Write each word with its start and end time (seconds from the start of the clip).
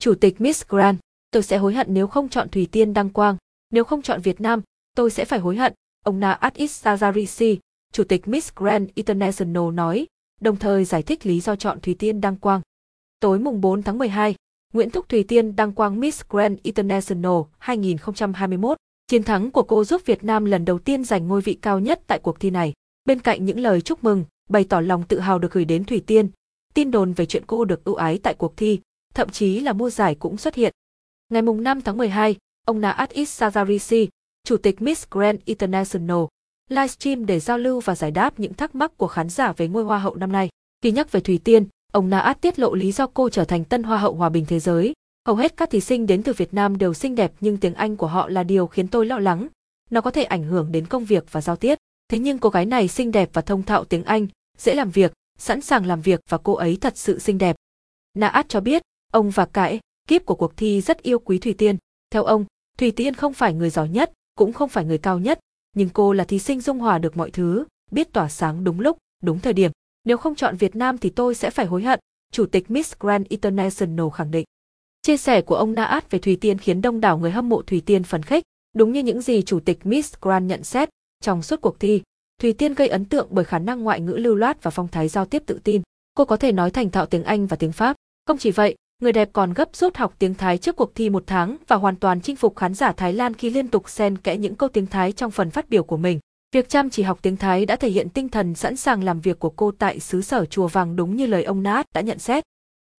Chủ 0.00 0.14
tịch 0.14 0.40
Miss 0.40 0.66
Grand, 0.68 0.98
tôi 1.30 1.42
sẽ 1.42 1.56
hối 1.56 1.74
hận 1.74 1.86
nếu 1.90 2.06
không 2.06 2.28
chọn 2.28 2.48
Thủy 2.48 2.68
Tiên 2.72 2.94
Đăng 2.94 3.10
Quang, 3.10 3.36
nếu 3.70 3.84
không 3.84 4.02
chọn 4.02 4.20
Việt 4.20 4.40
Nam, 4.40 4.62
tôi 4.96 5.10
sẽ 5.10 5.24
phải 5.24 5.38
hối 5.38 5.56
hận, 5.56 5.72
ông 6.04 6.20
Naat 6.20 6.54
Issazarisi, 6.54 7.56
Chủ 7.92 8.04
tịch 8.04 8.28
Miss 8.28 8.54
Grand 8.56 8.90
International 8.94 9.72
nói, 9.72 10.06
đồng 10.40 10.56
thời 10.56 10.84
giải 10.84 11.02
thích 11.02 11.26
lý 11.26 11.40
do 11.40 11.56
chọn 11.56 11.80
Thủy 11.80 11.96
Tiên 11.98 12.20
Đăng 12.20 12.36
Quang. 12.36 12.60
Tối 13.20 13.38
mùng 13.38 13.60
4 13.60 13.82
tháng 13.82 13.98
12, 13.98 14.34
Nguyễn 14.72 14.90
Thúc 14.90 15.08
Thủy 15.08 15.24
Tiên 15.28 15.56
đăng 15.56 15.72
quang 15.72 16.00
Miss 16.00 16.22
Grand 16.28 16.58
International 16.62 17.40
2021. 17.58 18.76
Chiến 19.06 19.22
thắng 19.22 19.50
của 19.50 19.62
cô 19.62 19.84
giúp 19.84 20.02
Việt 20.06 20.24
Nam 20.24 20.44
lần 20.44 20.64
đầu 20.64 20.78
tiên 20.78 21.04
giành 21.04 21.28
ngôi 21.28 21.40
vị 21.40 21.58
cao 21.62 21.80
nhất 21.80 22.00
tại 22.06 22.18
cuộc 22.18 22.40
thi 22.40 22.50
này. 22.50 22.72
Bên 23.04 23.20
cạnh 23.20 23.44
những 23.44 23.60
lời 23.60 23.80
chúc 23.80 24.04
mừng, 24.04 24.24
bày 24.48 24.64
tỏ 24.64 24.80
lòng 24.80 25.04
tự 25.08 25.20
hào 25.20 25.38
được 25.38 25.52
gửi 25.52 25.64
đến 25.64 25.84
Thủy 25.84 26.02
Tiên, 26.06 26.28
tin 26.74 26.90
đồn 26.90 27.12
về 27.12 27.26
chuyện 27.26 27.42
cô 27.46 27.64
được 27.64 27.84
ưu 27.84 27.94
ái 27.94 28.18
tại 28.22 28.34
cuộc 28.34 28.56
thi, 28.56 28.80
thậm 29.14 29.30
chí 29.30 29.60
là 29.60 29.72
mua 29.72 29.90
giải 29.90 30.14
cũng 30.14 30.36
xuất 30.36 30.54
hiện. 30.54 30.72
Ngày 31.28 31.42
mùng 31.42 31.62
5 31.62 31.80
tháng 31.80 31.96
12, 31.98 32.36
ông 32.66 32.80
Naat 32.80 33.10
Issazarisi, 33.10 34.06
Chủ 34.44 34.56
tịch 34.56 34.82
Miss 34.82 35.06
Grand 35.10 35.40
International, 35.44 36.20
livestream 36.68 37.26
để 37.26 37.40
giao 37.40 37.58
lưu 37.58 37.80
và 37.80 37.94
giải 37.94 38.10
đáp 38.10 38.40
những 38.40 38.54
thắc 38.54 38.74
mắc 38.74 38.96
của 38.96 39.06
khán 39.06 39.28
giả 39.28 39.52
về 39.52 39.68
ngôi 39.68 39.84
Hoa 39.84 39.98
hậu 39.98 40.14
năm 40.14 40.32
nay. 40.32 40.48
Khi 40.82 40.90
nhắc 40.90 41.12
về 41.12 41.20
Thủy 41.20 41.40
Tiên, 41.44 41.66
ông 41.92 42.10
Naat 42.10 42.40
tiết 42.40 42.58
lộ 42.58 42.74
lý 42.74 42.92
do 42.92 43.06
cô 43.06 43.28
trở 43.28 43.44
thành 43.44 43.64
tân 43.64 43.82
Hoa 43.82 43.98
hậu 43.98 44.14
Hòa 44.14 44.28
bình 44.28 44.44
Thế 44.48 44.60
giới. 44.60 44.92
Hầu 45.26 45.36
hết 45.36 45.56
các 45.56 45.70
thí 45.70 45.80
sinh 45.80 46.06
đến 46.06 46.22
từ 46.22 46.32
Việt 46.32 46.54
Nam 46.54 46.78
đều 46.78 46.94
xinh 46.94 47.14
đẹp 47.14 47.32
nhưng 47.40 47.56
tiếng 47.56 47.74
Anh 47.74 47.96
của 47.96 48.06
họ 48.06 48.28
là 48.28 48.42
điều 48.42 48.66
khiến 48.66 48.88
tôi 48.88 49.06
lo 49.06 49.18
lắng. 49.18 49.48
Nó 49.90 50.00
có 50.00 50.10
thể 50.10 50.24
ảnh 50.24 50.44
hưởng 50.44 50.72
đến 50.72 50.86
công 50.86 51.04
việc 51.04 51.24
và 51.32 51.40
giao 51.40 51.56
tiếp. 51.56 51.78
Thế 52.08 52.18
nhưng 52.18 52.38
cô 52.38 52.48
gái 52.48 52.66
này 52.66 52.88
xinh 52.88 53.12
đẹp 53.12 53.30
và 53.32 53.42
thông 53.42 53.62
thạo 53.62 53.84
tiếng 53.84 54.04
Anh, 54.04 54.26
dễ 54.58 54.74
làm 54.74 54.90
việc, 54.90 55.12
sẵn 55.38 55.60
sàng 55.60 55.86
làm 55.86 56.00
việc 56.00 56.20
và 56.28 56.38
cô 56.38 56.54
ấy 56.54 56.78
thật 56.80 56.96
sự 56.96 57.18
xinh 57.18 57.38
đẹp. 57.38 57.56
Naat 58.14 58.48
cho 58.48 58.60
biết, 58.60 58.82
ông 59.10 59.30
và 59.30 59.46
cãi, 59.46 59.80
kiếp 60.08 60.26
của 60.26 60.34
cuộc 60.34 60.56
thi 60.56 60.80
rất 60.80 61.02
yêu 61.02 61.18
quý 61.18 61.38
Thủy 61.38 61.54
Tiên. 61.58 61.76
Theo 62.10 62.24
ông, 62.24 62.44
Thủy 62.78 62.90
Tiên 62.90 63.14
không 63.14 63.32
phải 63.32 63.54
người 63.54 63.70
giỏi 63.70 63.88
nhất, 63.88 64.12
cũng 64.34 64.52
không 64.52 64.68
phải 64.68 64.84
người 64.84 64.98
cao 64.98 65.18
nhất, 65.18 65.40
nhưng 65.76 65.88
cô 65.88 66.12
là 66.12 66.24
thí 66.24 66.38
sinh 66.38 66.60
dung 66.60 66.78
hòa 66.78 66.98
được 66.98 67.16
mọi 67.16 67.30
thứ, 67.30 67.64
biết 67.90 68.12
tỏa 68.12 68.28
sáng 68.28 68.64
đúng 68.64 68.80
lúc, 68.80 68.98
đúng 69.22 69.40
thời 69.40 69.52
điểm. 69.52 69.70
Nếu 70.04 70.16
không 70.16 70.34
chọn 70.34 70.56
Việt 70.56 70.76
Nam 70.76 70.98
thì 70.98 71.10
tôi 71.10 71.34
sẽ 71.34 71.50
phải 71.50 71.66
hối 71.66 71.82
hận, 71.82 72.00
Chủ 72.32 72.46
tịch 72.46 72.70
Miss 72.70 72.94
Grand 73.00 73.26
International 73.28 74.06
khẳng 74.14 74.30
định. 74.30 74.44
Chia 75.02 75.16
sẻ 75.16 75.42
của 75.42 75.54
ông 75.54 75.74
Naat 75.74 76.10
về 76.10 76.18
thủy 76.18 76.38
Tiên 76.40 76.58
khiến 76.58 76.82
đông 76.82 77.00
đảo 77.00 77.18
người 77.18 77.30
hâm 77.30 77.48
mộ 77.48 77.62
thủy 77.62 77.82
Tiên 77.86 78.02
phấn 78.02 78.22
khích, 78.22 78.44
đúng 78.76 78.92
như 78.92 79.02
những 79.02 79.20
gì 79.20 79.42
Chủ 79.42 79.60
tịch 79.60 79.86
Miss 79.86 80.14
Grand 80.20 80.46
nhận 80.46 80.64
xét. 80.64 80.88
Trong 81.20 81.42
suốt 81.42 81.60
cuộc 81.60 81.80
thi, 81.80 82.02
thủy 82.40 82.52
Tiên 82.52 82.74
gây 82.74 82.88
ấn 82.88 83.04
tượng 83.04 83.28
bởi 83.30 83.44
khả 83.44 83.58
năng 83.58 83.82
ngoại 83.82 84.00
ngữ 84.00 84.12
lưu 84.12 84.34
loát 84.34 84.62
và 84.62 84.70
phong 84.70 84.88
thái 84.88 85.08
giao 85.08 85.24
tiếp 85.24 85.42
tự 85.46 85.60
tin. 85.64 85.82
Cô 86.14 86.24
có 86.24 86.36
thể 86.36 86.52
nói 86.52 86.70
thành 86.70 86.90
thạo 86.90 87.06
tiếng 87.06 87.24
Anh 87.24 87.46
và 87.46 87.56
tiếng 87.56 87.72
Pháp. 87.72 87.96
Không 88.26 88.38
chỉ 88.38 88.50
vậy, 88.50 88.74
người 89.00 89.12
đẹp 89.12 89.30
còn 89.32 89.52
gấp 89.52 89.76
rút 89.76 89.96
học 89.96 90.14
tiếng 90.18 90.34
Thái 90.34 90.58
trước 90.58 90.76
cuộc 90.76 90.94
thi 90.94 91.10
một 91.10 91.22
tháng 91.26 91.56
và 91.68 91.76
hoàn 91.76 91.96
toàn 91.96 92.20
chinh 92.20 92.36
phục 92.36 92.56
khán 92.56 92.74
giả 92.74 92.92
Thái 92.92 93.12
Lan 93.12 93.34
khi 93.34 93.50
liên 93.50 93.68
tục 93.68 93.88
xen 93.88 94.18
kẽ 94.18 94.36
những 94.36 94.54
câu 94.54 94.68
tiếng 94.68 94.86
Thái 94.86 95.12
trong 95.12 95.30
phần 95.30 95.50
phát 95.50 95.70
biểu 95.70 95.84
của 95.84 95.96
mình. 95.96 96.18
Việc 96.52 96.68
chăm 96.68 96.90
chỉ 96.90 97.02
học 97.02 97.18
tiếng 97.22 97.36
Thái 97.36 97.66
đã 97.66 97.76
thể 97.76 97.90
hiện 97.90 98.08
tinh 98.08 98.28
thần 98.28 98.54
sẵn 98.54 98.76
sàng 98.76 99.04
làm 99.04 99.20
việc 99.20 99.38
của 99.38 99.50
cô 99.50 99.70
tại 99.78 100.00
xứ 100.00 100.22
sở 100.22 100.44
Chùa 100.44 100.68
Vàng 100.68 100.96
đúng 100.96 101.16
như 101.16 101.26
lời 101.26 101.44
ông 101.44 101.62
Nát 101.62 101.86
đã 101.94 102.00
nhận 102.00 102.18
xét. 102.18 102.44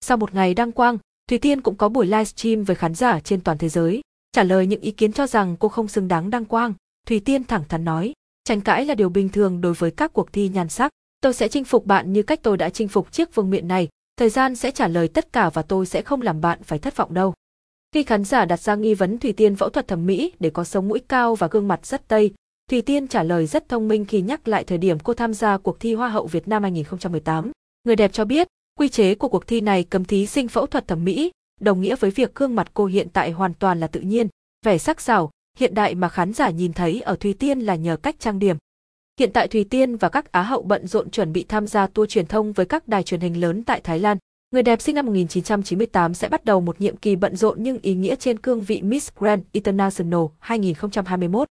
Sau 0.00 0.16
một 0.16 0.34
ngày 0.34 0.54
đăng 0.54 0.72
quang, 0.72 0.98
Thùy 1.28 1.38
Tiên 1.38 1.60
cũng 1.60 1.76
có 1.76 1.88
buổi 1.88 2.06
livestream 2.06 2.64
với 2.64 2.76
khán 2.76 2.94
giả 2.94 3.20
trên 3.20 3.40
toàn 3.40 3.58
thế 3.58 3.68
giới. 3.68 4.00
Trả 4.32 4.42
lời 4.42 4.66
những 4.66 4.80
ý 4.80 4.90
kiến 4.90 5.12
cho 5.12 5.26
rằng 5.26 5.56
cô 5.56 5.68
không 5.68 5.88
xứng 5.88 6.08
đáng 6.08 6.30
đăng 6.30 6.44
quang, 6.44 6.74
Thùy 7.06 7.20
Tiên 7.20 7.44
thẳng 7.44 7.64
thắn 7.68 7.84
nói, 7.84 8.12
tranh 8.44 8.60
cãi 8.60 8.84
là 8.84 8.94
điều 8.94 9.08
bình 9.08 9.28
thường 9.28 9.60
đối 9.60 9.74
với 9.74 9.90
các 9.90 10.12
cuộc 10.12 10.32
thi 10.32 10.48
nhan 10.48 10.68
sắc. 10.68 10.90
Tôi 11.20 11.32
sẽ 11.32 11.48
chinh 11.48 11.64
phục 11.64 11.86
bạn 11.86 12.12
như 12.12 12.22
cách 12.22 12.40
tôi 12.42 12.56
đã 12.56 12.70
chinh 12.70 12.88
phục 12.88 13.12
chiếc 13.12 13.34
vương 13.34 13.50
miện 13.50 13.68
này, 13.68 13.88
thời 14.20 14.30
gian 14.30 14.56
sẽ 14.56 14.70
trả 14.70 14.88
lời 14.88 15.08
tất 15.08 15.32
cả 15.32 15.50
và 15.50 15.62
tôi 15.62 15.86
sẽ 15.86 16.02
không 16.02 16.22
làm 16.22 16.40
bạn 16.40 16.62
phải 16.62 16.78
thất 16.78 16.96
vọng 16.96 17.14
đâu. 17.14 17.34
Khi 17.92 18.02
khán 18.02 18.24
giả 18.24 18.44
đặt 18.44 18.60
ra 18.60 18.74
nghi 18.74 18.94
vấn 18.94 19.18
Thùy 19.18 19.32
Tiên 19.32 19.56
phẫu 19.56 19.68
thuật 19.68 19.88
thẩm 19.88 20.06
mỹ 20.06 20.32
để 20.40 20.50
có 20.50 20.64
sống 20.64 20.88
mũi 20.88 21.00
cao 21.08 21.34
và 21.34 21.48
gương 21.50 21.68
mặt 21.68 21.86
rất 21.86 22.08
tây, 22.08 22.34
Thùy 22.70 22.82
Tiên 22.82 23.08
trả 23.08 23.22
lời 23.22 23.46
rất 23.46 23.68
thông 23.68 23.88
minh 23.88 24.04
khi 24.04 24.20
nhắc 24.20 24.48
lại 24.48 24.64
thời 24.64 24.78
điểm 24.78 24.98
cô 24.98 25.14
tham 25.14 25.34
gia 25.34 25.58
cuộc 25.58 25.80
thi 25.80 25.94
Hoa 25.94 26.08
hậu 26.08 26.26
Việt 26.26 26.48
Nam 26.48 26.62
2018. 26.62 27.50
Người 27.84 27.96
đẹp 27.96 28.12
cho 28.12 28.24
biết, 28.24 28.48
quy 28.78 28.88
chế 28.88 29.14
của 29.14 29.28
cuộc 29.28 29.46
thi 29.46 29.60
này 29.60 29.84
cấm 29.84 30.04
thí 30.04 30.26
sinh 30.26 30.48
phẫu 30.48 30.66
thuật 30.66 30.88
thẩm 30.88 31.04
mỹ, 31.04 31.30
đồng 31.60 31.80
nghĩa 31.80 31.96
với 31.96 32.10
việc 32.10 32.34
gương 32.34 32.54
mặt 32.54 32.70
cô 32.74 32.86
hiện 32.86 33.08
tại 33.12 33.30
hoàn 33.30 33.54
toàn 33.54 33.80
là 33.80 33.86
tự 33.86 34.00
nhiên, 34.00 34.28
vẻ 34.66 34.78
sắc 34.78 35.00
sảo, 35.00 35.30
hiện 35.58 35.74
đại 35.74 35.94
mà 35.94 36.08
khán 36.08 36.32
giả 36.32 36.50
nhìn 36.50 36.72
thấy 36.72 37.00
ở 37.00 37.16
Thùy 37.16 37.32
Tiên 37.32 37.60
là 37.60 37.74
nhờ 37.74 37.96
cách 37.96 38.16
trang 38.18 38.38
điểm. 38.38 38.56
Hiện 39.20 39.32
tại 39.32 39.48
Thùy 39.48 39.64
Tiên 39.64 39.96
và 39.96 40.08
các 40.08 40.32
Á 40.32 40.42
hậu 40.42 40.62
bận 40.62 40.86
rộn 40.86 41.10
chuẩn 41.10 41.32
bị 41.32 41.44
tham 41.48 41.66
gia 41.66 41.86
tour 41.86 42.08
truyền 42.08 42.26
thông 42.26 42.52
với 42.52 42.66
các 42.66 42.88
đài 42.88 43.02
truyền 43.02 43.20
hình 43.20 43.40
lớn 43.40 43.64
tại 43.64 43.80
Thái 43.80 43.98
Lan. 43.98 44.16
Người 44.50 44.62
đẹp 44.62 44.80
sinh 44.80 44.94
năm 44.94 45.06
1998 45.06 46.14
sẽ 46.14 46.28
bắt 46.28 46.44
đầu 46.44 46.60
một 46.60 46.80
nhiệm 46.80 46.96
kỳ 46.96 47.16
bận 47.16 47.36
rộn 47.36 47.56
nhưng 47.60 47.78
ý 47.82 47.94
nghĩa 47.94 48.16
trên 48.16 48.38
cương 48.38 48.60
vị 48.60 48.82
Miss 48.82 49.10
Grand 49.16 49.42
International 49.52 50.20
2021. 50.38 51.48